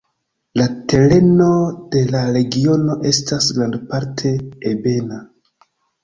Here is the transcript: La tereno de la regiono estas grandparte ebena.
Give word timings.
La 0.59 0.65
tereno 0.91 1.49
de 1.95 1.99
la 2.15 2.21
regiono 2.37 2.95
estas 3.09 3.49
grandparte 3.59 4.31
ebena. 4.71 5.21